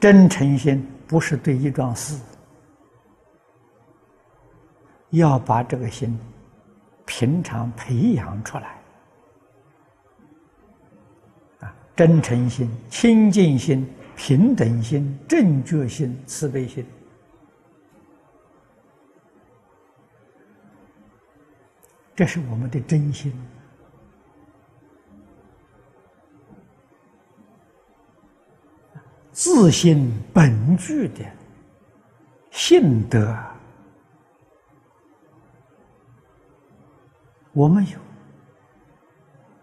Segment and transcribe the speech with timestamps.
[0.00, 2.20] 真诚心不是对一桩事，
[5.10, 6.16] 要把这个心
[7.04, 8.78] 平常培养出来。
[11.60, 16.86] 啊，真诚心、清净心、平等心、正觉心、慈悲心，
[22.14, 23.32] 这是我们的真心。
[29.38, 31.24] 自信本具的
[32.50, 33.32] 性德，
[37.52, 37.96] 我们有；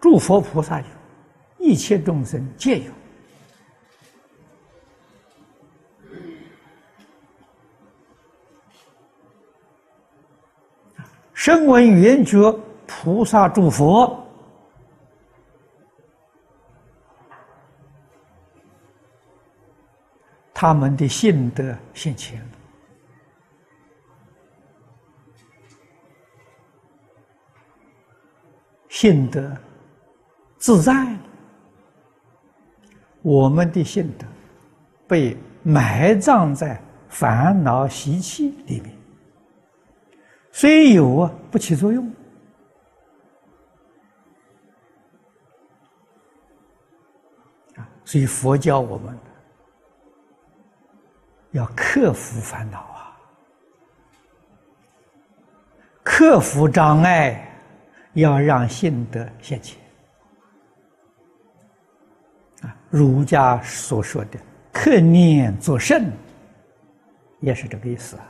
[0.00, 0.86] 诸佛菩萨有，
[1.58, 2.92] 一切众生皆有。
[11.32, 14.23] 声闻缘觉菩萨诸佛。
[20.64, 22.46] 他们的性德现前了，
[28.88, 29.54] 性德
[30.56, 31.14] 自在，
[33.20, 34.26] 我们的性德
[35.06, 38.96] 被埋葬在烦恼习气里面，
[40.50, 42.10] 虽有啊，不起作用
[47.76, 49.14] 啊，所以佛教我们。
[51.54, 53.16] 要克服烦恼啊，
[56.02, 57.48] 克服障碍，
[58.14, 59.78] 要让性德现前
[62.62, 62.74] 啊。
[62.90, 64.38] 儒家所说的
[64.74, 66.10] “克念作圣”，
[67.38, 68.26] 也是这个意思啊。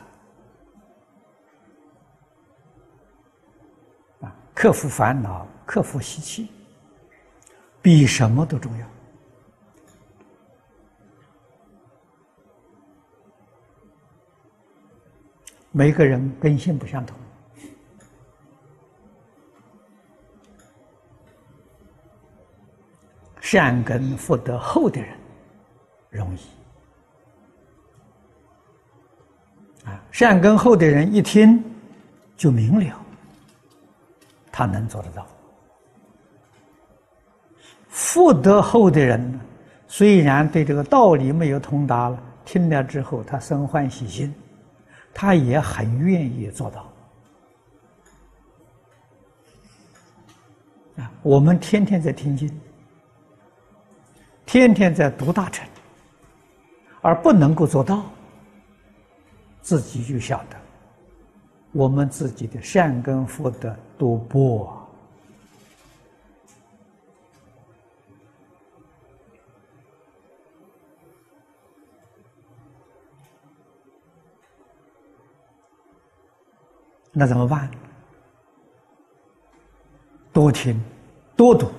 [4.20, 6.50] 啊，克服烦恼，克服习气，
[7.80, 8.86] 比什么都重要。
[15.76, 17.18] 每个人根性不相同，
[23.40, 25.10] 善根福德厚的人
[26.10, 26.38] 容易
[29.84, 31.60] 啊，善根厚的人一听
[32.36, 32.96] 就明了，
[34.52, 35.26] 他能做得到。
[37.88, 39.40] 福德厚的人，
[39.88, 44.32] 虽然对这个道理没有通达了，听了之后他生欢喜心。
[45.14, 46.92] 他也很愿意做到
[50.96, 51.10] 啊！
[51.22, 52.60] 我们天天在听经，
[54.44, 55.66] 天天在读大乘，
[57.00, 58.04] 而不能够做到，
[59.62, 60.56] 自己就晓得
[61.72, 64.83] 我们自己的善根福德多薄。
[77.16, 77.70] 那怎么办？
[80.32, 80.82] 多听，
[81.36, 81.70] 多读，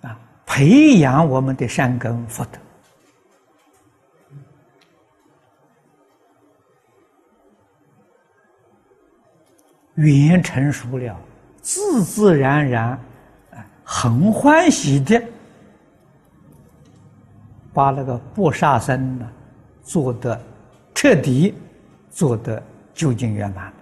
[0.00, 2.58] 啊，培养我们的善根福德，
[9.94, 11.16] 语言成熟了，
[11.62, 12.98] 自自然然，
[13.52, 15.22] 啊，很欢喜的，
[17.72, 19.32] 把那个不杀生呢
[19.84, 20.42] 做的。
[21.00, 21.54] 彻底
[22.10, 22.60] 做得
[22.92, 23.72] 究竟圆满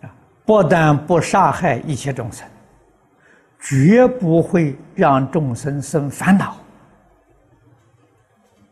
[0.00, 0.10] 啊！
[0.44, 2.44] 不但不杀害一切众生，
[3.60, 6.56] 绝不会让众生生烦恼。